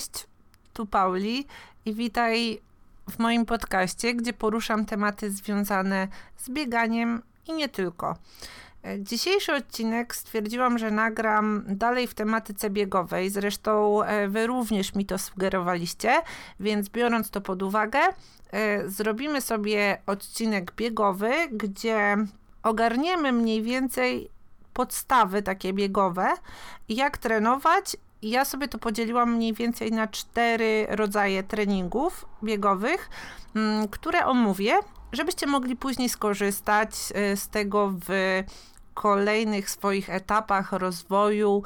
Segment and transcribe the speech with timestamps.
[0.00, 0.26] Cześć,
[0.72, 1.46] tu Pauli
[1.84, 2.60] i witaj
[3.10, 8.16] w moim podcaście, gdzie poruszam tematy związane z bieganiem i nie tylko.
[8.98, 13.30] Dzisiejszy odcinek stwierdziłam, że nagram dalej w tematyce biegowej.
[13.30, 16.12] Zresztą e, wy również mi to sugerowaliście,
[16.60, 18.00] więc biorąc to pod uwagę,
[18.50, 22.16] e, zrobimy sobie odcinek biegowy, gdzie
[22.62, 24.30] ogarniemy mniej więcej
[24.72, 26.34] podstawy takie biegowe,
[26.88, 33.10] jak trenować ja sobie to podzieliłam mniej więcej na cztery rodzaje treningów biegowych,
[33.56, 34.74] mm, które omówię,
[35.12, 36.90] żebyście mogli później skorzystać
[37.32, 38.42] y, z tego w
[38.94, 41.62] kolejnych swoich etapach rozwoju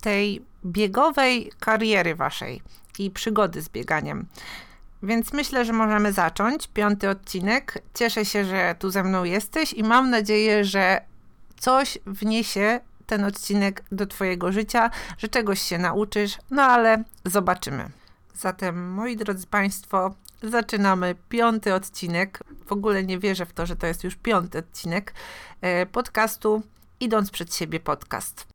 [0.00, 2.62] tej biegowej kariery waszej
[2.98, 4.26] i przygody z bieganiem.
[5.02, 7.82] Więc myślę, że możemy zacząć piąty odcinek.
[7.94, 11.00] Cieszę się, że tu ze mną jesteś i mam nadzieję, że
[11.58, 17.90] coś wniesie ten odcinek do Twojego życia, że czegoś się nauczysz, no ale zobaczymy.
[18.34, 22.38] Zatem, moi drodzy Państwo, zaczynamy piąty odcinek.
[22.66, 25.14] W ogóle nie wierzę w to, że to jest już piąty odcinek
[25.60, 26.62] e, podcastu
[27.00, 28.53] Idąc przed siebie podcast.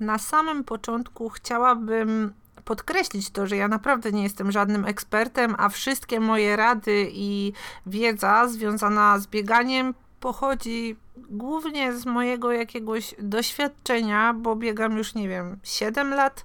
[0.00, 2.32] Na samym początku chciałabym
[2.64, 7.52] podkreślić to, że ja naprawdę nie jestem żadnym ekspertem, a wszystkie moje rady i
[7.86, 15.58] wiedza związana z bieganiem pochodzi głównie z mojego jakiegoś doświadczenia, bo biegam już nie wiem
[15.62, 16.44] 7 lat,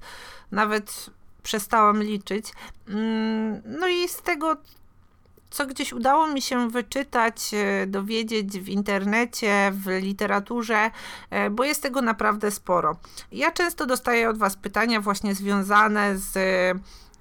[0.51, 1.09] nawet
[1.43, 2.53] przestałam liczyć.
[2.89, 4.57] Mm, no i z tego
[5.55, 10.91] co gdzieś udało mi się wyczytać, e, dowiedzieć w internecie, w literaturze,
[11.29, 12.95] e, bo jest tego naprawdę sporo.
[13.31, 16.37] Ja często dostaję od Was pytania właśnie związane z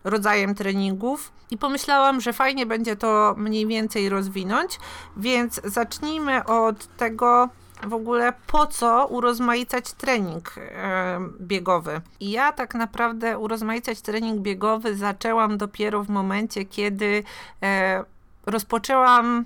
[0.05, 4.79] rodzajem treningów i pomyślałam, że fajnie będzie to mniej więcej rozwinąć,
[5.17, 7.49] więc zacznijmy od tego,
[7.83, 12.01] w ogóle po co urozmaicać trening e, biegowy.
[12.21, 17.23] I ja tak naprawdę urozmaicać trening biegowy zaczęłam dopiero w momencie, kiedy
[17.63, 18.05] e,
[18.47, 19.45] rozpoczęłam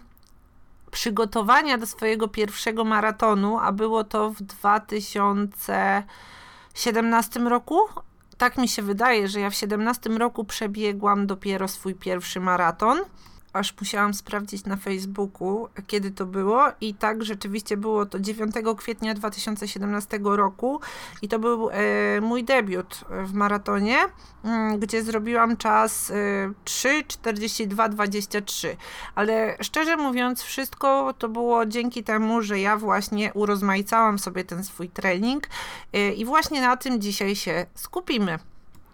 [0.90, 7.78] przygotowania do swojego pierwszego maratonu, a było to w 2017 roku.
[8.38, 12.98] Tak mi się wydaje, że ja w 2017 roku przebiegłam dopiero swój pierwszy maraton
[13.58, 16.64] aż musiałam sprawdzić na Facebooku, kiedy to było.
[16.80, 20.80] I tak, rzeczywiście było to 9 kwietnia 2017 roku.
[21.22, 23.98] I to był e, mój debiut w maratonie,
[24.44, 26.14] mm, gdzie zrobiłam czas e,
[26.64, 28.76] 3:42:23.
[29.14, 34.88] Ale szczerze mówiąc, wszystko to było dzięki temu, że ja właśnie urozmaicałam sobie ten swój
[34.88, 35.48] trening.
[35.92, 38.38] E, I właśnie na tym dzisiaj się skupimy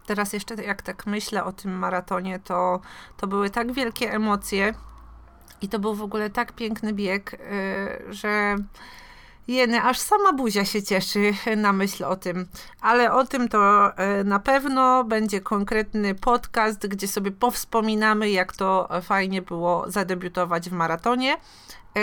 [0.06, 2.80] teraz jeszcze jak tak myślę o tym maratonie, to,
[3.16, 4.74] to były tak wielkie emocje
[5.60, 8.56] i to był w ogóle tak piękny bieg, yy, że
[9.48, 12.48] jeny, aż sama buzia się cieszy na myśl o tym.
[12.80, 18.88] Ale o tym to yy, na pewno będzie konkretny podcast, gdzie sobie powspominamy, jak to
[19.02, 21.36] fajnie było zadebiutować w maratonie.
[21.94, 22.02] Yy,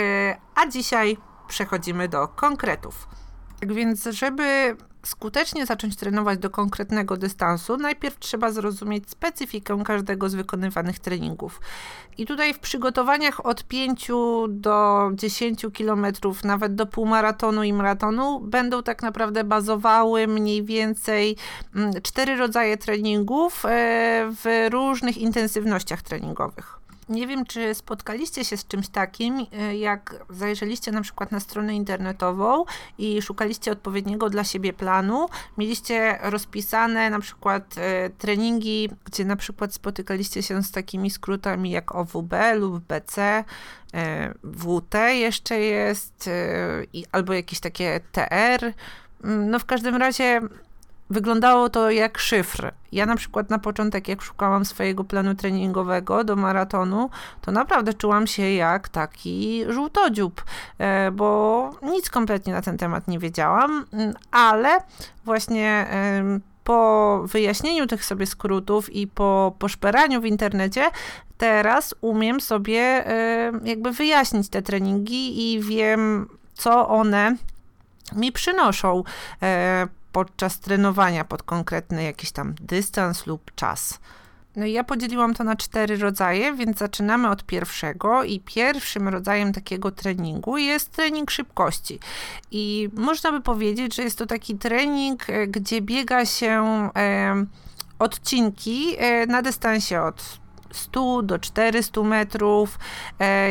[0.54, 1.16] a dzisiaj
[1.48, 3.08] przechodzimy do konkretów.
[3.60, 4.76] Tak więc, żeby
[5.06, 11.60] skutecznie zacząć trenować do konkretnego dystansu, najpierw trzeba zrozumieć specyfikę każdego z wykonywanych treningów.
[12.18, 14.10] I tutaj w przygotowaniach od 5
[14.48, 16.06] do 10 km,
[16.44, 21.36] nawet do półmaratonu i maratonu, będą tak naprawdę bazowały mniej więcej
[21.74, 23.68] mm, cztery rodzaje treningów e,
[24.44, 26.81] w różnych intensywnościach treningowych.
[27.12, 31.74] Nie wiem, czy spotkaliście się z czymś takim, e, jak zajrzeliście na przykład na stronę
[31.74, 32.64] internetową
[32.98, 35.28] i szukaliście odpowiedniego dla siebie planu,
[35.58, 41.94] mieliście rozpisane na przykład e, treningi, gdzie na przykład spotykaliście się z takimi skrótami jak
[41.94, 43.44] OWB lub BC,
[43.94, 46.30] e, WT jeszcze jest,
[47.12, 48.72] albo jakieś takie TR.
[49.24, 50.40] Mm, no w każdym razie
[51.12, 52.72] wyglądało to jak szyfr.
[52.92, 57.10] Ja na przykład na początek, jak szukałam swojego planu treningowego do maratonu,
[57.40, 60.44] to naprawdę czułam się jak taki żółtodziób,
[60.78, 64.78] e, bo nic kompletnie na ten temat nie wiedziałam, mm, ale
[65.24, 65.86] właśnie
[66.64, 70.90] po wyjaśnieniu tych sobie skrótów i po poszperaniu w internecie,
[71.38, 73.04] teraz umiem sobie
[73.64, 77.36] jakby wyjaśnić te treningi i wiem, co one
[78.16, 79.04] mi przynoszą
[79.42, 83.98] e, podczas trenowania pod konkretny jakiś tam dystans lub czas.
[84.56, 89.52] No i ja podzieliłam to na cztery rodzaje, więc zaczynamy od pierwszego i pierwszym rodzajem
[89.52, 91.98] takiego treningu jest trening szybkości.
[92.50, 96.62] I można by powiedzieć, że jest to taki trening, e, gdzie biega się
[96.96, 97.46] e,
[97.98, 98.96] odcinki
[99.28, 100.40] na dystansie od
[100.72, 102.78] 100 do 400 metrów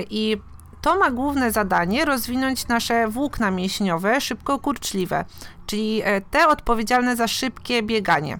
[0.09, 0.37] i
[0.81, 5.25] to ma główne zadanie rozwinąć nasze włókna mięśniowe szybko kurczliwe,
[5.71, 8.37] czyli te odpowiedzialne za szybkie bieganie.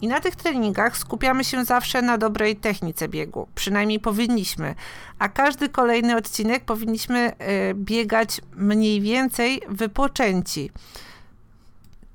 [0.00, 3.48] I na tych treningach skupiamy się zawsze na dobrej technice biegu.
[3.54, 4.74] Przynajmniej powinniśmy.
[5.18, 10.70] A każdy kolejny odcinek powinniśmy e, biegać mniej więcej wypoczęci.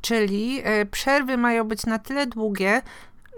[0.01, 2.81] Czyli e, przerwy mają być na tyle długie,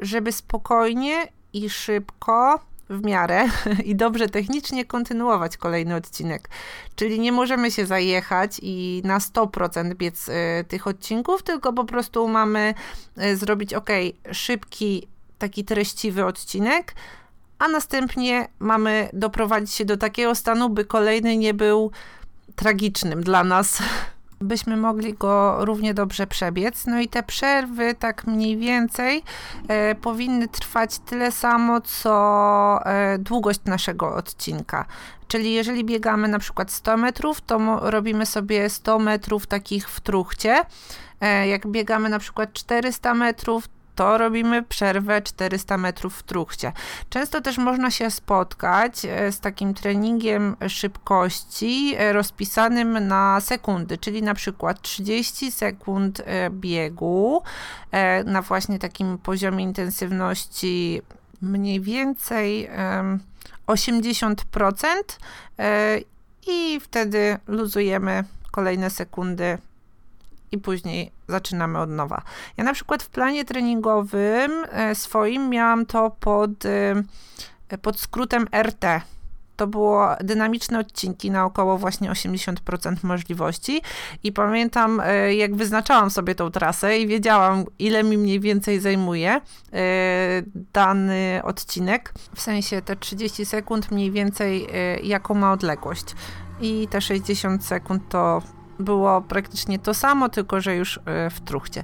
[0.01, 2.59] żeby spokojnie i szybko
[2.93, 3.45] w miarę
[3.85, 6.49] i dobrze technicznie kontynuować kolejny odcinek.
[6.95, 10.33] Czyli nie możemy się zajechać i na 100% biec y,
[10.67, 12.73] tych odcinków, tylko po prostu mamy
[13.21, 13.89] y, zrobić ok,
[14.31, 15.07] szybki,
[15.37, 16.95] taki treściwy odcinek,
[17.59, 21.91] a następnie mamy doprowadzić się do takiego stanu, by kolejny nie był
[22.55, 23.77] tragicznym dla nas
[24.43, 26.85] byśmy mogli go równie dobrze przebiec.
[26.87, 29.23] No i te przerwy, tak mniej więcej,
[29.67, 34.85] e, powinny trwać tyle samo, co e, długość naszego odcinka.
[35.27, 40.61] Czyli jeżeli biegamy na przykład 100 metrów, to robimy sobie 100 metrów takich w truchcie.
[41.21, 46.71] E, jak biegamy na przykład 400 metrów, to robimy przerwę 400 metrów w truchcie.
[47.09, 54.21] Często też można się spotkać e, z takim treningiem szybkości e, rozpisanym na sekundy, czyli
[54.21, 57.43] na przykład 30 sekund e, biegu
[58.25, 61.01] na właśnie takim poziomie intensywności
[61.41, 62.69] mniej więcej
[63.67, 64.35] 80%
[66.47, 69.57] i wtedy luzujemy kolejne sekundy
[70.53, 72.21] i później zaczynamy od nowa.
[72.57, 78.85] Ja na przykład w planie treningowym e, swoim miałam to pod, e, pod skrótem RT.
[79.55, 83.81] To było dynamiczne odcinki na około właśnie 80% możliwości.
[84.23, 89.41] I pamiętam, e, jak wyznaczałam sobie tą trasę i wiedziałam, ile mi mniej więcej zajmuje
[90.73, 92.13] dany odcinek.
[92.35, 94.67] W sensie te 30 sekund mniej więcej,
[95.03, 96.05] jaką ma odległość.
[96.61, 98.41] I te 60 sekund to
[98.79, 101.83] było praktycznie to samo, tylko że już e, w truchcie.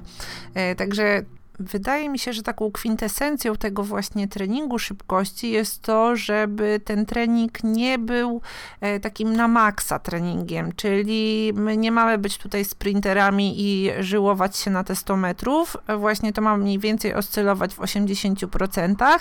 [0.54, 1.22] E, także
[1.60, 7.64] wydaje mi się, że taką kwintesencją tego właśnie treningu szybkości jest to, żeby ten trening
[7.64, 8.40] nie był
[8.80, 14.70] e, takim na maksa treningiem, czyli my nie mamy być tutaj sprinterami i żyłować się
[14.70, 15.76] na te 100 metrów.
[15.98, 19.18] Właśnie to ma mniej więcej oscylować w 80%.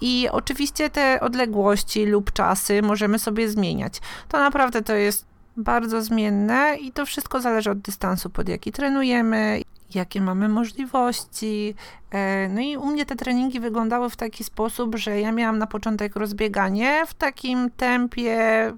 [0.00, 4.00] I oczywiście te odległości lub czasy możemy sobie zmieniać.
[4.28, 5.28] To naprawdę to jest
[5.58, 9.62] bardzo zmienne i to wszystko zależy od dystansu, pod jaki trenujemy,
[9.94, 11.74] jakie mamy możliwości.
[12.10, 15.66] E, no i u mnie te treningi wyglądały w taki sposób, że ja miałam na
[15.66, 18.72] początek rozbieganie w takim tempie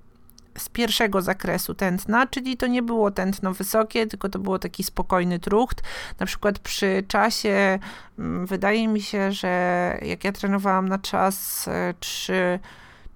[0.58, 5.38] z pierwszego zakresu tętna, czyli to nie było tętno wysokie, tylko to było taki spokojny
[5.38, 5.82] trucht.
[6.20, 7.78] Na przykład przy czasie,
[8.18, 11.68] mm, wydaje mi się, że jak ja trenowałam na czas
[12.00, 12.58] 3 e,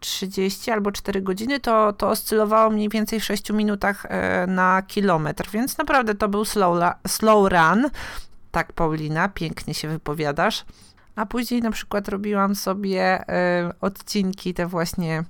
[0.00, 5.50] 30 albo 4 godziny, to, to oscylowało mniej więcej w 6 minutach e, na kilometr,
[5.50, 7.90] więc naprawdę to był slow, slow run.
[8.50, 10.64] Tak, Paulina, pięknie się wypowiadasz.
[11.16, 15.24] A później na przykład robiłam sobie e, odcinki te właśnie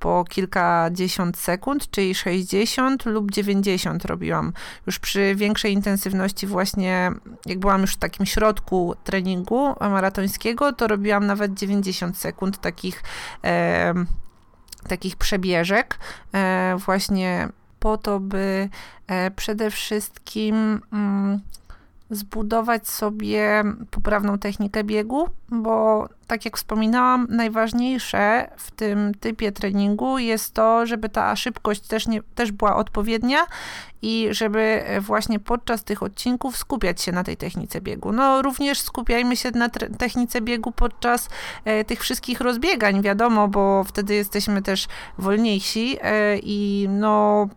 [0.00, 4.52] po kilkadziesiąt sekund, czyli 60 lub 90 robiłam.
[4.86, 7.10] Już przy większej intensywności właśnie,
[7.46, 13.02] jak byłam już w takim środku treningu maratońskiego, to robiłam nawet 90 sekund takich,
[13.44, 13.94] e,
[14.88, 15.98] takich przebieżek
[16.34, 17.48] e, właśnie
[17.80, 18.68] po to, by
[19.06, 21.40] e, przede wszystkim mm,
[22.10, 30.54] zbudować sobie poprawną technikę biegu, bo tak jak wspominałam, najważniejsze w tym typie treningu jest
[30.54, 33.46] to, żeby ta szybkość też, nie, też była odpowiednia
[34.02, 38.12] i żeby właśnie podczas tych odcinków skupiać się na tej technice biegu.
[38.12, 41.28] No również skupiajmy się na technice biegu podczas
[41.64, 44.86] e, tych wszystkich rozbiegań, wiadomo, bo wtedy jesteśmy też
[45.18, 47.48] wolniejsi e, i no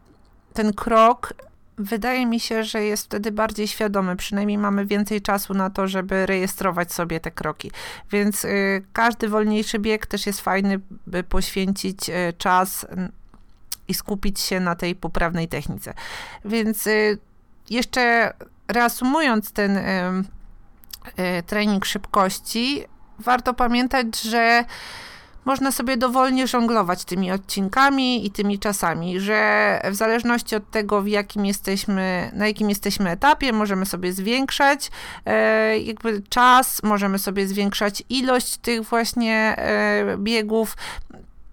[0.53, 1.33] ten krok
[1.77, 6.25] Wydaje mi się, że jest wtedy bardziej świadomy, przynajmniej mamy więcej czasu na to, żeby
[6.25, 7.71] rejestrować sobie te kroki.
[8.11, 12.85] Więc y, każdy wolniejszy bieg też jest fajny, by poświęcić y, czas
[13.87, 15.93] i skupić się na tej poprawnej technice.
[16.45, 17.17] Więc y,
[17.69, 18.33] jeszcze
[18.67, 20.23] reasumując ten y,
[21.45, 22.83] trening szybkości,
[23.19, 24.65] warto pamiętać, że
[25.45, 31.07] można sobie dowolnie żonglować tymi odcinkami i tymi czasami, że w zależności od tego, w
[31.07, 34.91] jakim jesteśmy, na jakim jesteśmy etapie, możemy sobie zwiększać
[35.25, 40.77] e, jakby czas, możemy sobie zwiększać ilość tych właśnie e, biegów.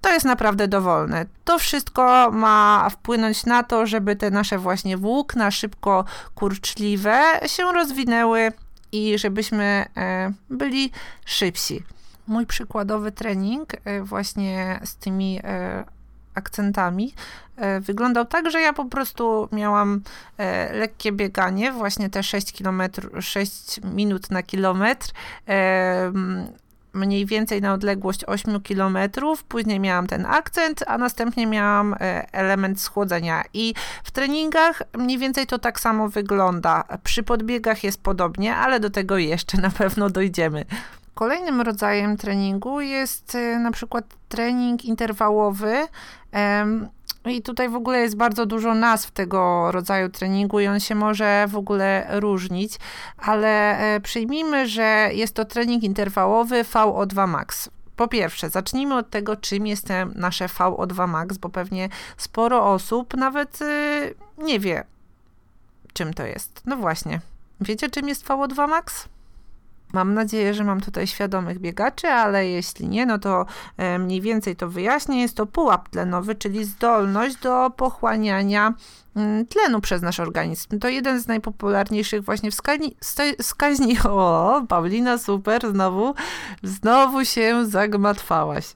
[0.01, 1.27] To jest naprawdę dowolne.
[1.45, 6.05] To wszystko ma wpłynąć na to, żeby te nasze właśnie włókna szybko
[6.35, 8.53] kurczliwe się rozwinęły
[8.93, 9.85] i żebyśmy
[10.51, 10.91] byli
[11.25, 11.83] szybsi.
[12.31, 13.73] Mój przykładowy trening
[14.05, 15.41] właśnie z tymi
[16.35, 17.15] akcentami
[17.57, 20.01] e, wyglądał tak, że ja po prostu miałam
[20.39, 22.83] e, lekkie bieganie, właśnie te 6 km,
[23.21, 25.11] 6 minut na kilometr,
[25.49, 26.13] e,
[26.93, 28.99] mniej więcej na odległość 8 km,
[29.49, 31.95] później miałam ten akcent, a następnie miałam
[32.33, 33.45] element schłodzenia.
[33.55, 36.85] I w treningach mniej więcej to tak samo wygląda.
[37.05, 40.65] Przy podbiegach jest podobnie, ale do tego jeszcze na pewno dojdziemy.
[41.21, 45.87] Kolejnym rodzajem treningu jest e, na przykład trening interwałowy.
[47.25, 51.47] I tutaj w ogóle jest bardzo dużo nazw tego rodzaju treningu i on się może
[51.49, 52.79] w ogóle różnić,
[53.19, 57.71] ale e, przyjmijmy, że jest to trening interwałowy VO2 max.
[57.97, 63.63] Po pierwsze, zacznijmy od tego, czym jest nasze VO2 max, bo pewnie sporo osób nawet
[63.63, 64.85] y, nie wie,
[65.93, 66.63] czym to jest.
[66.67, 67.21] No właśnie.
[67.61, 69.09] Wiecie, czym jest VO2 max?
[69.93, 74.57] Mam nadzieję, że mam tutaj świadomych biegaczy, ale jeśli nie, no to e, mniej więcej
[74.57, 75.21] to wyjaśnię.
[75.21, 78.75] Jest to pułap tlenowy, czyli zdolność do pochłaniania
[79.17, 80.79] mm, tlenu przez nasz organizm.
[80.79, 82.97] To jeden z najpopularniejszych właśnie wskaźni,
[83.43, 86.15] wskaźni o, Paulina, super, znowu,
[86.63, 88.75] znowu się zagmatwałaś.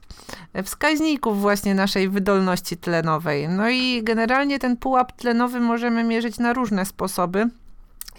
[0.63, 3.49] Wskaźników właśnie naszej wydolności tlenowej.
[3.49, 7.49] No i generalnie ten pułap tlenowy możemy mierzyć na różne sposoby.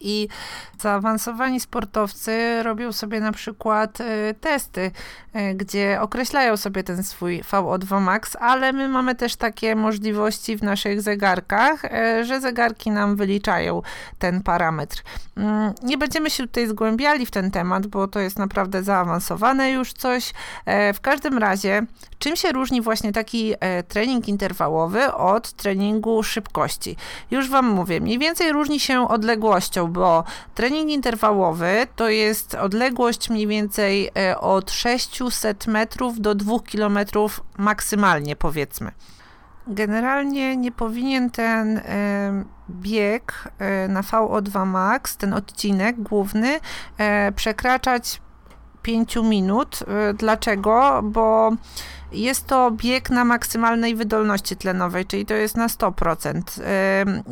[0.00, 0.29] I
[0.81, 4.91] zaawansowani sportowcy robią sobie na przykład e, testy,
[5.33, 10.62] e, gdzie określają sobie ten swój VO2 max, ale my mamy też takie możliwości w
[10.62, 13.83] naszych zegarkach, e, że zegarki nam wyliczają
[14.19, 15.03] ten parametr.
[15.37, 19.93] Mm, nie będziemy się tutaj zgłębiali w ten temat, bo to jest naprawdę zaawansowane już
[19.93, 20.33] coś.
[20.95, 21.83] W każdym razie,
[22.19, 23.55] czym się różni właśnie taki
[23.88, 26.97] trening interwałowy od treningu szybkości?
[27.31, 30.25] Już Wam mówię, mniej więcej różni się odległością, bo
[30.55, 38.37] trening interwałowy to jest odległość mniej więcej e, od 600 metrów do 2 kilometrów maksymalnie,
[38.37, 38.93] powiedzmy.
[39.66, 46.61] Generalnie nie powinien ten e, bieg e, na VO2 max, ten odcinek główny,
[47.37, 48.21] przekraczać
[48.83, 49.78] 5 minut.
[50.14, 51.00] Dlaczego?
[51.02, 51.52] Bo
[52.12, 56.42] jest to bieg na maksymalnej wydolności tlenowej, czyli to jest na 100%.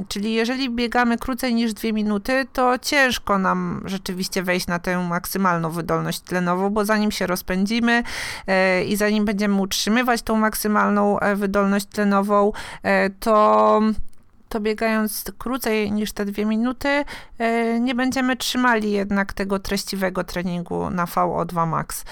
[0.08, 5.70] Czyli jeżeli biegamy krócej niż 2 minuty, to ciężko nam rzeczywiście wejść na tę maksymalną
[5.70, 8.02] wydolność tlenową, bo zanim się rozpędzimy
[8.46, 12.52] e, i zanim będziemy utrzymywać tą maksymalną e, wydolność tlenową,
[12.82, 13.80] e, to
[14.48, 17.04] to biegając krócej niż te dwie minuty,
[17.80, 22.04] nie będziemy trzymali jednak tego treściwego treningu na VO2 max.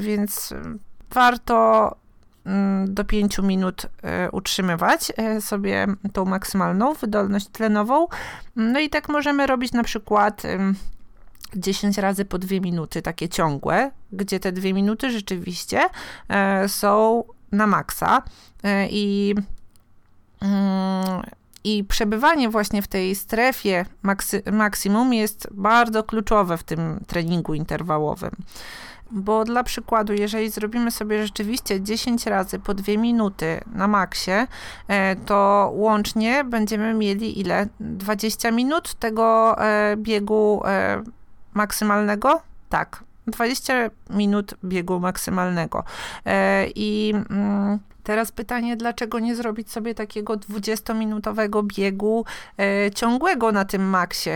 [0.00, 0.54] Więc
[1.12, 1.96] warto
[2.46, 8.06] mm, do 5 minut e, utrzymywać e, sobie tą maksymalną wydolność tlenową.
[8.56, 10.42] No i tak możemy robić na przykład
[11.56, 15.80] 10 razy po 2 minuty, takie ciągłe, gdzie te 2 minuty rzeczywiście
[16.28, 18.22] e, są na maksa
[18.90, 19.34] i
[20.40, 21.22] mm,
[21.64, 28.30] i przebywanie właśnie w tej strefie maksy, maksimum jest bardzo kluczowe w tym treningu interwałowym.
[29.12, 34.30] Bo dla przykładu, jeżeli zrobimy sobie rzeczywiście 10 razy po 2 minuty na maksie,
[34.88, 37.68] e, to łącznie będziemy mieli ile?
[37.80, 41.02] 20 minut tego e, biegu e,
[41.54, 42.42] maksymalnego?
[42.68, 43.74] Tak, 20
[44.10, 45.84] minut biegu maksymalnego.
[46.74, 52.24] I mm, teraz pytanie, dlaczego nie zrobić sobie takiego 20-minutowego biegu
[52.94, 54.30] ciągłego na tym maksie?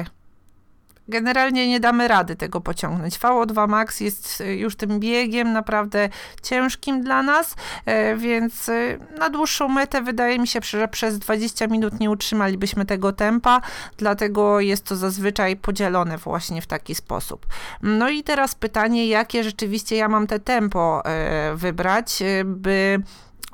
[1.09, 3.19] Generalnie nie damy rady tego pociągnąć.
[3.19, 6.09] VO2 Max jest y, już tym biegiem naprawdę
[6.43, 7.55] ciężkim dla nas,
[7.87, 12.87] e, więc y, na dłuższą metę wydaje mi się, że przez 20 minut nie utrzymalibyśmy
[12.87, 13.61] tego tempa,
[13.97, 17.47] dlatego jest to zazwyczaj podzielone właśnie w taki sposób.
[17.83, 23.03] No i teraz pytanie, jakie rzeczywiście ja mam te tempo e, wybrać, by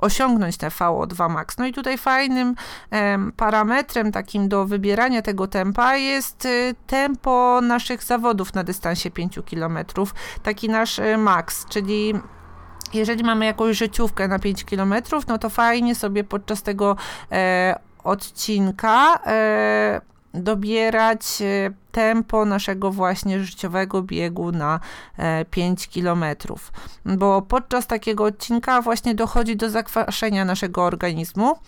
[0.03, 1.59] osiągnąć te VO2 max.
[1.59, 2.55] No i tutaj fajnym
[3.37, 9.79] parametrem takim do wybierania tego tempa jest y, tempo naszych zawodów na dystansie 5 km,
[10.43, 12.15] taki nasz y, max, czyli
[12.95, 14.95] jeżeli mamy jakąś życiówkę na 5 km,
[15.29, 16.97] no to fajnie sobie podczas tego
[17.33, 20.01] e, odcinka e,
[20.35, 24.81] dobierać e, tempo naszego właśnie życiowego biegu na
[25.51, 26.25] 5 e, km.
[27.05, 31.59] Bo podczas takiego odcinka właśnie dochodzi do zakwaszenia naszego organizmu.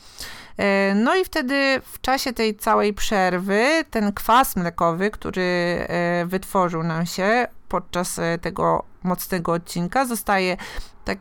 [0.56, 5.86] E, no i wtedy w czasie tej całej przerwy ten kwas mlekowy, który
[6.26, 10.56] wytworzył nam się podczas tego mocnego odcinka, zostaje
[11.04, 11.18] tak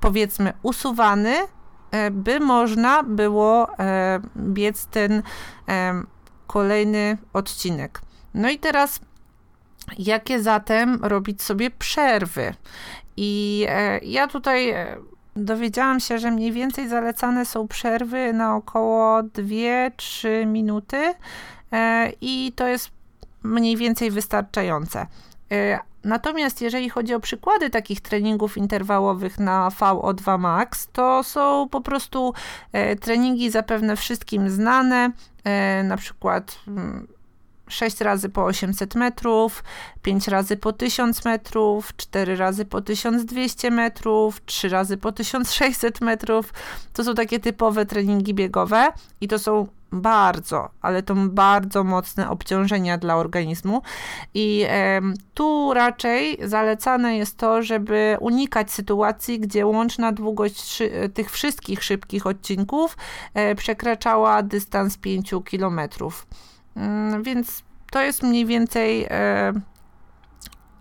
[0.00, 1.36] powiedzmy usuwany,
[2.10, 3.68] by można było
[4.36, 5.22] biec ten
[6.46, 8.00] kolejny odcinek.
[8.34, 9.00] No i teraz
[9.98, 12.54] Jakie zatem robić sobie przerwy?
[13.16, 13.66] I
[14.02, 14.74] ja tutaj
[15.36, 21.14] dowiedziałam się, że mniej więcej zalecane są przerwy na około 2-3 minuty
[22.20, 22.90] i to jest
[23.42, 25.06] mniej więcej wystarczające.
[25.52, 31.80] E, natomiast jeżeli chodzi o przykłady takich treningów interwałowych na VO2 Max, to są po
[31.80, 32.34] prostu
[32.72, 35.10] e, treningi zapewne wszystkim znane, e,
[35.84, 36.58] na przykład
[37.68, 39.64] 6 mm, razy po 800 metrów,
[40.02, 46.52] 5 razy po 1000 metrów, 4 razy po 1200 metrów, 3 razy po 1600 metrów.
[46.92, 48.88] To są takie typowe treningi biegowe
[49.20, 53.82] i to są bardzo, ale to bardzo mocne obciążenia dla organizmu.
[54.34, 55.00] I e,
[55.34, 60.82] tu raczej zalecane jest to, żeby unikać sytuacji, gdzie łączna długość
[61.14, 62.96] tych wszystkich szybkich odcinków
[63.34, 65.80] e, przekraczała dystans 5 km.
[66.76, 69.06] Mm, więc to jest mniej więcej.
[69.10, 69.52] E,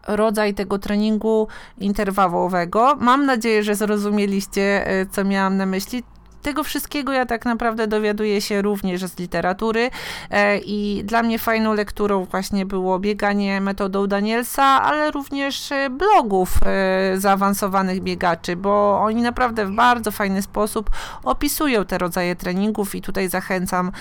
[0.07, 1.47] rodzaj tego treningu
[1.77, 2.95] interwałowego.
[2.99, 6.03] Mam nadzieję, że zrozumieliście, e, co miałam na myśli
[6.45, 9.89] tego wszystkiego ja tak naprawdę dowiaduję się również z literatury
[10.31, 16.49] e, i dla mnie fajną lekturą właśnie było bieganie metodą Danielsa, ale również e, blogów
[16.65, 20.89] e, zaawansowanych biegaczy, bo oni naprawdę w bardzo fajny sposób
[21.23, 23.91] opisują te rodzaje treningów i tutaj zachęcam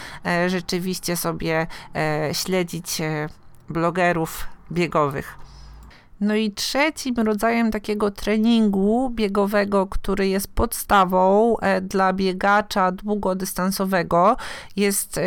[0.46, 1.66] rzeczywiście sobie
[2.32, 3.02] śledzić
[3.68, 5.43] blogerów biegowych.
[6.20, 14.36] No i trzecim rodzajem takiego treningu biegowego, który jest podstawą e, dla biegacza długodystansowego,
[14.76, 15.22] jest e,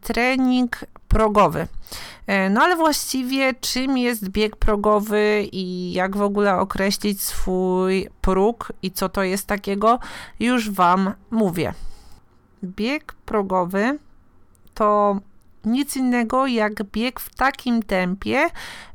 [0.00, 1.66] trening progowy.
[2.26, 8.72] E, no ale właściwie czym jest bieg progowy i jak w ogóle określić swój próg
[8.82, 9.98] i co to jest takiego,
[10.40, 11.74] już Wam mówię.
[12.64, 13.98] Bieg progowy
[14.74, 15.20] to
[15.64, 18.46] nic innego jak bieg w takim tempie,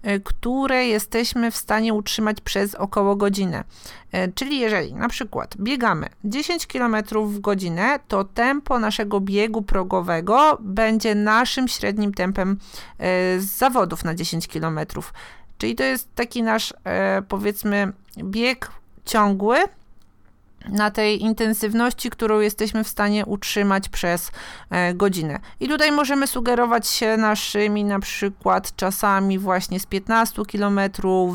[0.03, 3.63] e, które jesteśmy w stanie utrzymać przez około godzinę.
[4.11, 10.57] E, czyli jeżeli na przykład biegamy 10 km w godzinę, to tempo naszego biegu progowego
[10.61, 14.79] będzie naszym średnim tempem e, z zawodów na 10 km.
[15.57, 16.73] Czyli to jest taki nasz,
[17.27, 18.71] powiedzmy, bieg
[19.05, 19.57] ciągły,
[20.69, 24.31] na tej intensywności, którą jesteśmy w stanie utrzymać przez
[24.69, 25.39] e, godzinę.
[25.59, 30.79] I tutaj możemy sugerować się naszymi na przykład czasami właśnie z 15 km,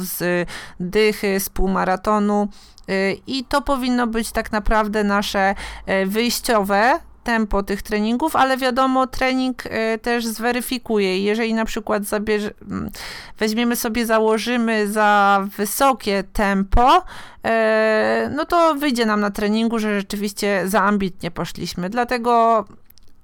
[0.01, 0.49] z
[0.81, 2.49] dychy, z półmaratonu.
[2.89, 5.55] E, I to powinno być tak naprawdę nasze
[5.87, 11.25] e, wyjściowe tempo tych treningów, ale wiadomo, trening e, też zweryfikuje.
[11.25, 12.91] Jeżeli na przykład mm,
[13.39, 17.05] weźmiemy sobie, założymy za wysokie tempo,
[17.45, 21.91] e, no to wyjdzie nam na treningu, że rzeczywiście za ambitnie poszliśmy.
[21.91, 22.65] Dlatego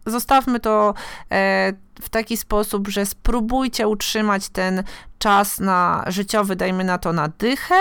[0.07, 0.95] zostawmy to
[1.31, 4.83] e, w taki sposób, że spróbujcie utrzymać ten
[5.19, 7.75] czas na życiowy, dajmy na to na dychę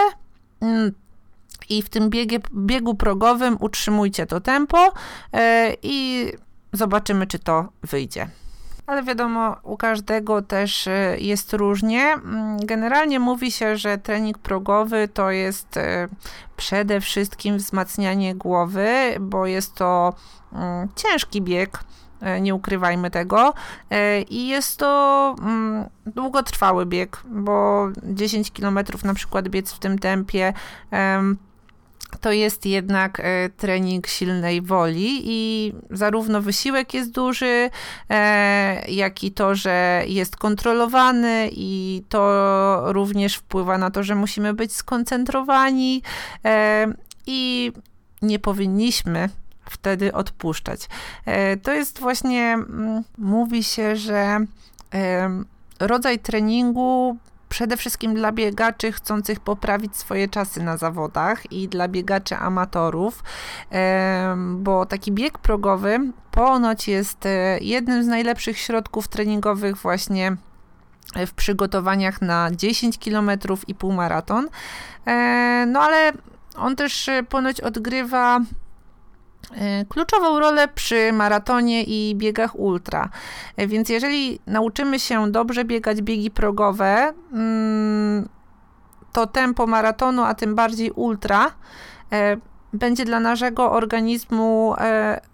[0.62, 0.91] mm,
[1.69, 4.93] i w tym biegie, biegu progowym utrzymujcie to tempo
[5.34, 6.25] e, i
[6.73, 8.28] zobaczymy, czy to wyjdzie.
[8.88, 12.01] Ale wiadomo, u każdego też e, jest różnie.
[12.04, 16.08] Mm, generalnie mówi się, że trening progowy to jest e,
[16.58, 18.88] przede wszystkim wzmacnianie głowy,
[19.19, 20.13] bo jest to
[20.54, 21.80] mm, ciężki bieg
[22.41, 23.54] nie ukrywajmy tego.
[24.30, 30.54] I jest to mm, długotrwały bieg, bo 10 km na przykład biec w tym tempie
[32.15, 37.69] to jest jednak e, trening silnej woli i zarówno wysiłek jest duży,
[38.10, 44.54] e, jak i to, że jest kontrolowany i to również wpływa na to, że musimy
[44.54, 46.01] być skoncentrowani
[46.45, 46.88] e,
[47.28, 47.71] i
[48.21, 49.30] nie powinniśmy
[49.69, 50.89] wtedy odpuszczać.
[51.63, 54.39] To jest właśnie, mm, mówi się, że
[55.80, 57.17] rodzaj treningu
[57.55, 63.23] przede wszystkim dla biegaczy chcących poprawić swoje czasy na zawodach i dla biegaczy amatorów,
[64.55, 65.99] bo taki bieg progowy
[66.31, 70.35] ponoć jest e, jednym z najlepszych środków treningowych właśnie
[71.27, 73.31] w przygotowaniach na 10 km
[73.67, 74.47] i półmaraton.
[75.07, 76.11] E, no ale
[76.57, 78.64] on też e, ponoć odgrywa E,
[79.89, 83.10] kluczową rolę przy maratonie i biegach ultra.
[83.58, 88.29] E, więc jeżeli nauczymy się dobrze biegać biegi progowe, mm,
[89.13, 91.51] to tempo maratonu, a tym bardziej ultra,
[92.12, 92.38] e,
[92.73, 94.75] będzie dla naszego organizmu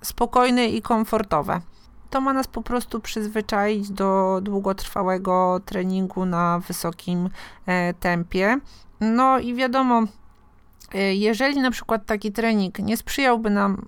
[0.02, 1.62] spokojne i komfortowe.
[2.10, 7.30] To ma nas po prostu przyzwyczaić do długotrwałego treningu na wysokim
[8.00, 8.60] tempie.
[9.00, 10.04] No i wiadomo,
[11.13, 13.86] jeżeli na przykład taki trening nie sprzyjałby nam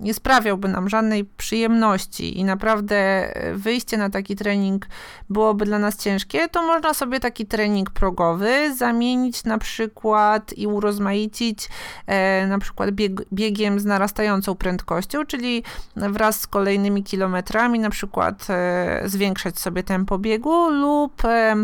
[0.00, 4.86] nie sprawiałby nam żadnej przyjemności i naprawdę wyjście na taki trening
[5.30, 11.68] byłoby dla nas ciężkie, to można sobie taki trening progowy zamienić na przykład i urozmaicić
[12.06, 15.62] e, na przykład bieg, biegiem z narastającą prędkością, czyli
[15.96, 21.54] wraz z kolejnymi kilometrami na przykład e, zwiększać sobie tempo biegu lub e,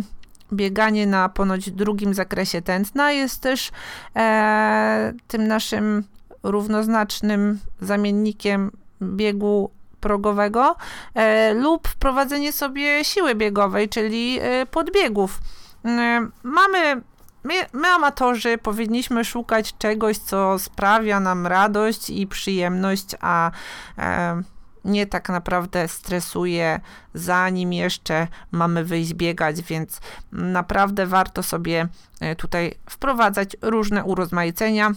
[0.52, 3.70] bieganie na ponoć drugim zakresie tętna jest też
[4.16, 6.04] e, tym naszym
[6.42, 8.70] równoznacznym zamiennikiem
[9.02, 10.76] biegu progowego
[11.14, 15.40] e, lub wprowadzenie sobie siły biegowej, czyli e, podbiegów.
[15.84, 17.02] E, mamy
[17.44, 23.50] My, my, amatorzy, powinniśmy szukać czegoś, co sprawia nam radość i przyjemność, a
[23.98, 24.42] e,
[24.84, 26.80] nie tak naprawdę stresuje,
[27.14, 30.00] zanim jeszcze mamy wyjść biegać, więc
[30.32, 31.88] naprawdę warto sobie
[32.20, 34.92] e, tutaj wprowadzać różne urozmaicenia.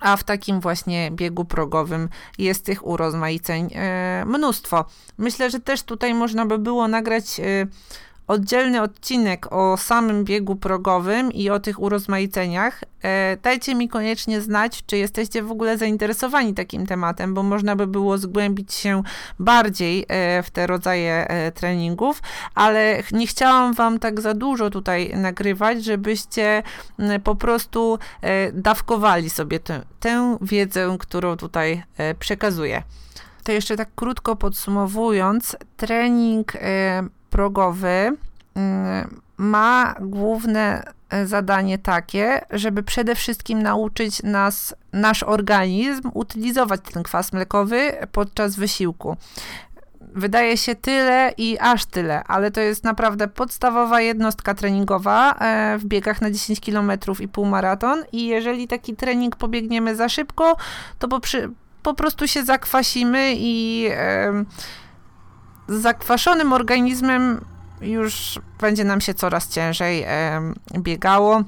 [0.00, 4.84] A w takim właśnie biegu progowym jest tych urozmaiceń e, mnóstwo.
[5.18, 7.66] Myślę, że też tutaj można by było nagrać e,
[8.30, 12.80] oddzielny odcinek o samym biegu progowym i o tych urozmaiceniach.
[13.02, 17.86] E, dajcie mi koniecznie znać, czy jesteście w ogóle zainteresowani takim tematem, bo można by
[17.86, 19.02] było zgłębić się
[19.38, 22.22] bardziej e, w te rodzaje e, treningów,
[22.54, 26.62] ale nie chciałam Wam tak za dużo tutaj nagrywać, żebyście
[27.24, 27.98] po prostu
[28.52, 31.82] dawkowali sobie tę, tę wiedzę, którą tutaj
[32.18, 32.82] przekazuję.
[33.44, 36.52] To jeszcze tak krótko podsumowując, trening
[37.40, 38.16] progowy
[38.54, 47.02] mm, ma główne e, zadanie takie, żeby przede wszystkim nauczyć nas, nasz organizm utylizować ten
[47.02, 49.16] kwas mlekowy podczas wysiłku.
[50.00, 55.84] Wydaje się tyle i aż tyle, ale to jest naprawdę podstawowa jednostka treningowa e, w
[55.84, 60.56] biegach na 10 km i półmaraton i jeżeli taki trening pobiegniemy za szybko,
[60.98, 61.50] to po, przy,
[61.82, 63.88] po prostu się zakwasimy i
[65.70, 67.44] z zakwaszonym organizmem
[67.80, 70.06] już będzie nam się coraz ciężej
[70.78, 71.42] biegało,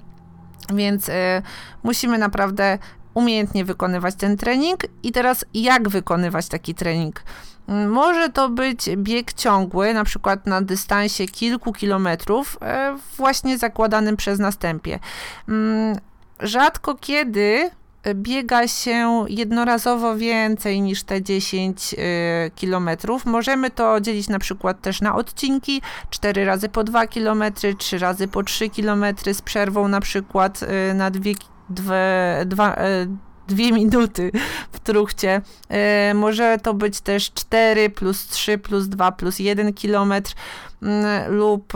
[0.75, 1.43] więc e,
[1.83, 2.79] musimy naprawdę
[3.15, 4.81] umiejętnie wykonywać ten trening.
[5.03, 7.23] I teraz jak wykonywać taki trening?
[7.89, 14.39] Może to być bieg ciągły, na przykład na dystansie kilku kilometrów, e, właśnie zakładanym przez
[14.39, 14.99] następie.
[15.49, 15.97] Mm,
[16.41, 17.71] rzadko kiedy
[18.15, 21.99] biega się jednorazowo więcej niż te 10 y,
[22.55, 23.27] kilometrów.
[23.27, 27.45] Możemy to dzielić na przykład też na odcinki, 4 razy po 2 km,
[27.79, 30.61] 3 razy po 3 km z przerwą na przykład
[30.91, 31.31] y, na 2
[32.45, 33.09] dwa, y,
[33.49, 34.33] dwie minuty
[34.73, 35.41] w truchcie.
[36.15, 40.35] Może to być też 4 plus 3 plus 2 plus 1 kilometr
[40.83, 41.73] mm, lub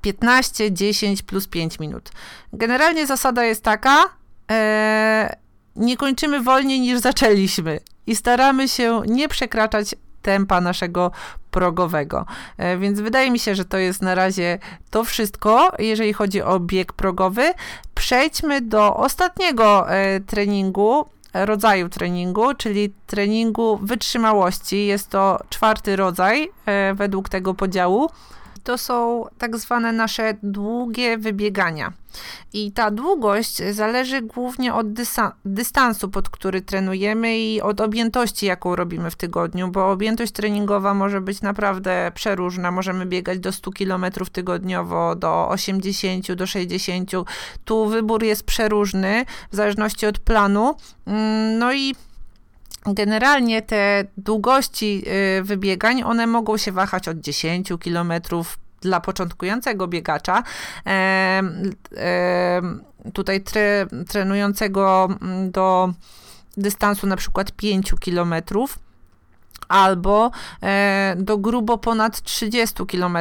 [0.00, 2.10] 15, 10 plus 5 minut.
[2.52, 4.04] Generalnie zasada jest taka,
[4.50, 5.36] e,
[5.76, 11.10] nie kończymy wolniej niż zaczęliśmy i staramy się nie przekraczać tempa naszego
[11.50, 12.26] progowego.
[12.58, 14.58] E, więc wydaje mi się, że to jest na razie
[14.90, 17.52] to wszystko, jeżeli chodzi o bieg progowy.
[17.94, 24.86] Przejdźmy do ostatniego e, treningu, rodzaju treningu, czyli treningu wytrzymałości.
[24.86, 28.10] Jest to czwarty rodzaj e, według tego podziału
[28.64, 31.92] to są tak zwane nasze długie wybiegania.
[32.52, 34.86] I ta długość zależy głównie od
[35.44, 41.20] dystansu, pod który trenujemy i od objętości, jaką robimy w tygodniu, bo objętość treningowa może
[41.20, 42.70] być naprawdę przeróżna.
[42.70, 47.10] Możemy biegać do 100 km tygodniowo, do 80, do 60.
[47.64, 50.74] Tu wybór jest przeróżny w zależności od planu.
[51.06, 51.94] Mm, no i
[52.94, 55.02] Generalnie te długości
[55.38, 58.12] y, wybiegań, one mogą się wahać od 10 km
[58.80, 60.42] dla początkującego biegacza,
[63.12, 65.92] tutaj tre, trenującego mm, do
[66.56, 68.34] dystansu na przykład 5 km
[69.68, 70.30] albo
[70.62, 73.18] e, do grubo ponad 30 km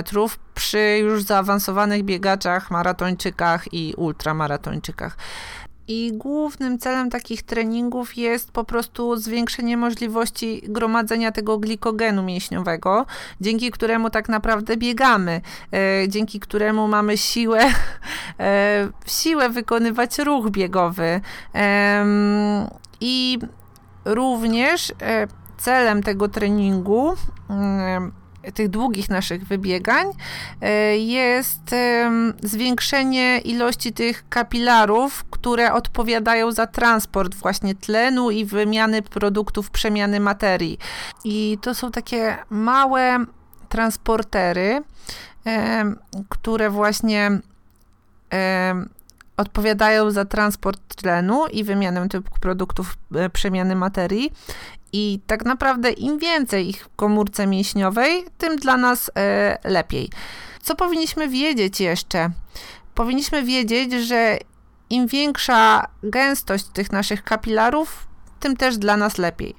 [0.55, 5.17] przy już zaawansowanych biegaczach, maratończykach i ultramaratończykach.
[5.87, 13.05] I głównym celem takich treningów jest po prostu zwiększenie możliwości gromadzenia tego glikogenu mięśniowego,
[13.41, 15.41] dzięki któremu tak naprawdę biegamy,
[15.73, 17.61] e, dzięki któremu mamy siłę,
[18.39, 21.21] e, siłę wykonywać ruch biegowy.
[21.55, 22.05] E,
[23.01, 23.39] I
[24.05, 27.13] również e, celem tego treningu
[27.49, 28.11] mm,
[28.53, 30.07] tych długich naszych wybiegań
[30.61, 31.75] e, jest
[32.43, 40.79] zwiększenie ilości tych kapilarów, które odpowiadają za transport właśnie tlenu i wymiany produktów przemiany materii.
[41.23, 43.25] I to są takie małe
[43.69, 44.81] transportery,
[46.29, 47.39] które właśnie
[49.37, 54.33] odpowiadają za transport tlenu i wymianę tych produktów e, przemiany materii.
[54.93, 60.09] I tak naprawdę im więcej ich w komórce mięśniowej, tym dla nas e, lepiej.
[60.61, 62.29] Co powinniśmy wiedzieć jeszcze?
[62.95, 64.37] Powinniśmy wiedzieć, że
[64.89, 68.07] im większa gęstość tych naszych kapilarów,
[68.39, 69.55] tym też dla nas lepiej.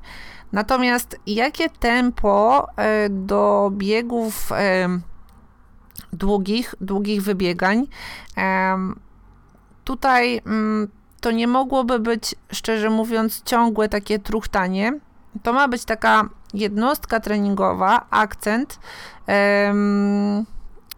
[0.52, 4.88] Natomiast jakie tempo e, do biegów e,
[6.12, 7.86] długich, długich wybiegań?
[9.84, 10.88] Tutaj mm,
[11.20, 14.92] to nie mogłoby być, szczerze mówiąc, ciągłe takie truchtanie.
[15.42, 18.78] To ma być taka jednostka treningowa, akcent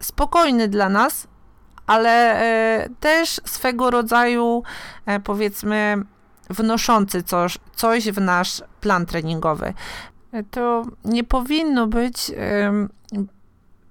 [0.00, 1.26] spokojny dla nas,
[1.86, 4.62] ale e, też swego rodzaju,
[5.06, 5.96] e, powiedzmy,
[6.50, 9.74] wnoszący coś, coś w nasz plan treningowy.
[10.50, 12.32] To nie powinno być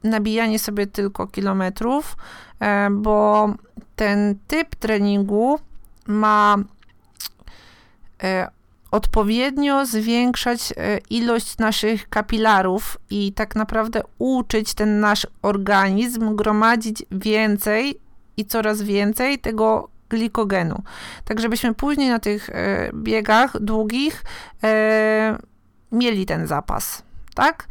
[0.04, 2.16] nabijanie sobie tylko kilometrów,
[2.60, 3.50] e, bo
[3.96, 5.60] ten typ treningu
[6.08, 6.56] ma
[8.92, 10.74] odpowiednio zwiększać
[11.10, 18.00] ilość naszych kapilarów i tak naprawdę uczyć ten nasz organizm gromadzić więcej
[18.38, 20.84] i coraz więcej tego glikogenu.
[21.26, 24.24] Tak, żebyśmy później na tych e, biegach długich
[24.64, 25.38] e,
[25.92, 27.09] mieli ten zapas.
[27.40, 27.68] Tak?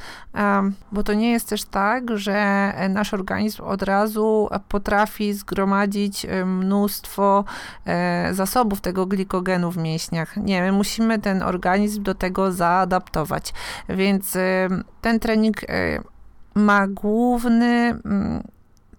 [0.92, 7.44] Bo to nie jest też tak, że nasz organizm od razu potrafi zgromadzić e, mnóstwo
[8.32, 10.36] zasobów tego glikogenu w mięśniach.
[10.36, 13.52] Nie, my musimy ten organizm do tego zaadaptować.
[13.88, 14.36] Więc
[15.00, 15.56] ten trening
[16.54, 18.42] ma główny mm,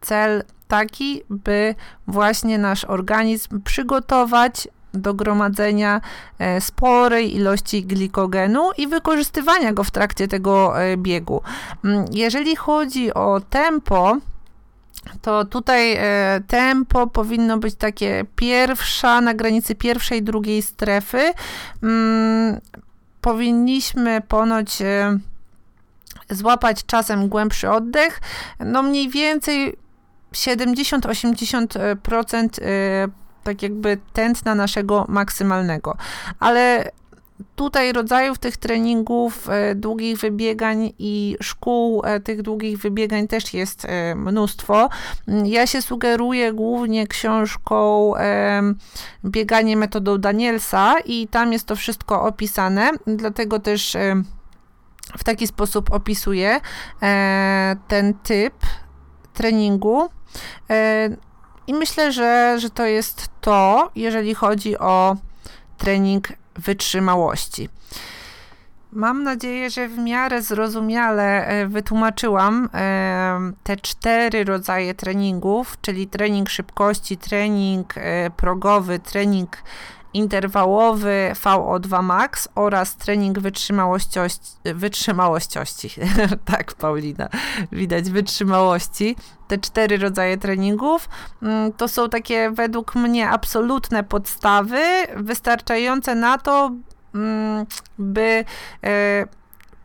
[0.02, 1.76] cel taki, by
[2.08, 6.02] właśnie nasz organizm przygotować do gromadzenia
[6.40, 11.42] e, sporej ilości glikogenu i wykorzystywania go w trakcie tego e, biegu.
[11.86, 14.18] Mm, jeżeli chodzi o tempo,
[15.22, 21.34] to tutaj e, tempo powinno być takie pierwsza, na granicy pierwszej, drugiej strefy.
[21.84, 22.62] Mm,
[23.22, 24.78] powinniśmy ponoć
[26.30, 28.22] złapać czasem głębszy oddech.
[28.60, 29.76] No mniej więcej
[30.34, 33.10] 70-80% y,
[33.50, 35.98] tak jakby tętna naszego maksymalnego.
[36.40, 36.92] Ale
[37.56, 43.88] tutaj rodzajów tych treningów, y, długich wybiegań i szkół y, tych długich wybiegań też jest
[44.16, 44.90] mnóstwo.
[45.46, 48.14] Ja się sugeruję głównie książką
[49.26, 53.98] Bieganie metodą Danielsa i tam jest to wszystko opisane, dlatego też
[55.18, 56.60] w taki sposób opisuję
[57.88, 58.54] ten typ
[59.34, 60.10] treningu.
[61.70, 65.16] E, I myślę, że, że to jest to, jeżeli chodzi o
[65.78, 67.70] trening wytrzymałości.
[68.92, 76.50] Mam nadzieję, że w miarę zrozumiale e, wytłumaczyłam e, te cztery rodzaje treningów, czyli trening
[76.50, 77.94] szybkości, trening
[78.38, 79.58] progowy, trening
[80.14, 85.90] interwałowy VO2 max oraz trening wytrzymałościości, wytrzymałościości.
[86.52, 87.30] tak, Paulina,
[87.72, 89.16] widać wytrzymałości.
[89.48, 91.10] Te cztery rodzaje treningów
[91.42, 94.82] mm, to są takie według mnie absolutne podstawy,
[95.16, 96.72] wystarczające na to,
[97.16, 97.66] mm,
[98.00, 98.46] by
[98.84, 99.39] e,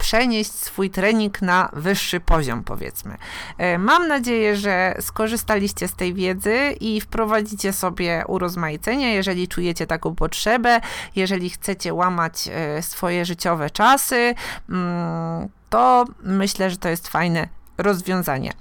[0.04, 3.16] przenieść swój trening na wyższy poziom, powiedzmy.
[3.58, 10.14] E, mam nadzieję, że skorzystaliście z tej wiedzy i wprowadzicie sobie urozmaicenie, jeżeli czujecie taką
[10.14, 10.80] potrzebę,
[11.16, 14.34] jeżeli chcecie łamać e, swoje życiowe czasy,
[14.68, 18.52] mm, to myślę, że to jest fajne rozwiązanie.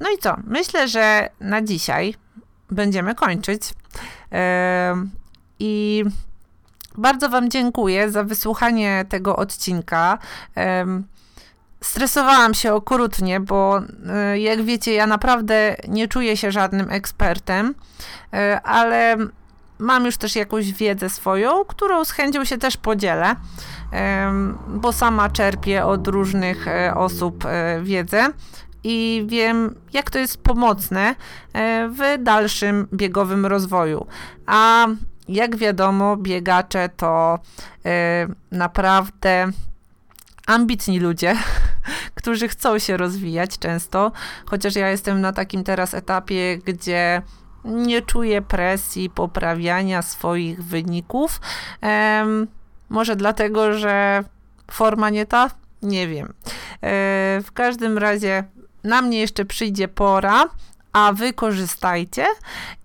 [0.00, 0.36] No i co?
[0.44, 2.14] Myślę, że na dzisiaj
[2.70, 3.62] będziemy kończyć.
[4.32, 4.94] E,
[5.58, 6.04] I
[6.98, 10.18] bardzo Wam dziękuję za wysłuchanie tego odcinka.
[11.80, 17.74] Stresowałam się okrutnie, bo e, jak wiecie, ja naprawdę nie czuję się żadnym ekspertem,
[18.32, 19.16] e, ale
[19.78, 23.36] mam już też jakąś wiedzę swoją, którą z chęcią się też podzielę,
[24.68, 27.44] bo sama czerpię od różnych e, osób
[27.82, 28.28] wiedzę
[28.84, 31.14] i wiem, jak to jest pomocne
[31.88, 34.06] w dalszym biegowym rozwoju.
[34.46, 34.86] A
[35.28, 37.38] jak wiadomo, biegacze to
[37.84, 37.90] yy,
[38.50, 39.50] naprawdę
[40.46, 41.36] ambitni ludzie,
[42.14, 44.12] którzy chcą się rozwijać często,
[44.46, 47.22] chociaż ja jestem na takim teraz etapie, gdzie
[47.64, 51.40] nie czuję presji poprawiania swoich wyników.
[52.88, 54.24] może dlatego, że
[54.70, 55.50] forma nie ta?
[55.82, 56.26] Nie wiem.
[56.26, 56.32] E,
[57.44, 58.44] w każdym razie
[58.84, 60.44] na mnie jeszcze przyjdzie pora,
[60.96, 62.26] a wy korzystajcie.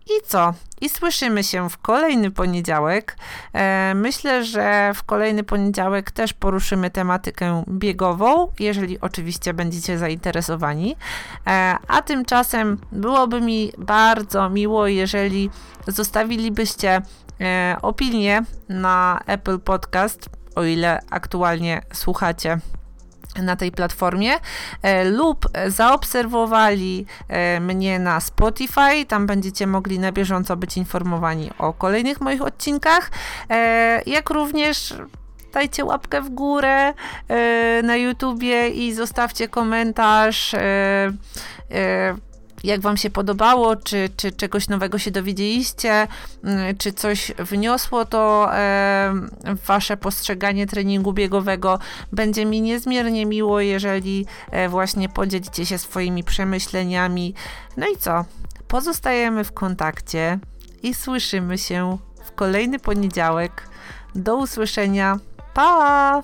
[0.05, 0.53] I co?
[0.81, 3.17] I słyszymy się w kolejny poniedziałek.
[3.53, 10.95] E, myślę, że w kolejny poniedziałek też poruszymy tematykę biegową, jeżeli oczywiście będziecie zainteresowani.
[11.47, 15.49] E, a tymczasem byłoby mi bardzo miło, jeżeli
[15.87, 17.01] zostawilibyście
[17.41, 22.59] e, opinię na Apple Podcast, o ile aktualnie słuchacie
[23.35, 24.31] na tej platformie
[24.81, 29.05] e, lub zaobserwowali e, mnie na Spotify.
[29.07, 33.11] Tam będziecie mogli na bieżąco być informowani o kolejnych moich odcinkach,
[33.49, 34.93] e, jak również
[35.53, 36.93] dajcie łapkę w górę
[37.83, 40.55] na YouTubie i zostawcie komentarz
[42.63, 46.07] jak Wam się podobało, czy, czy czegoś nowego się dowiedzieliście,
[46.43, 48.51] mm, czy coś wniosło to
[49.67, 51.79] Wasze postrzeganie treningu biegowego.
[52.11, 57.33] Będzie mi niezmiernie miło, jeżeli e, właśnie podzielicie się swoimi przemyśleniami.
[57.77, 58.25] No i co?
[58.67, 60.39] Pozostajemy w kontakcie
[60.83, 63.67] i słyszymy się w kolejny poniedziałek.
[64.15, 65.19] Do usłyszenia.
[65.53, 66.23] Pa!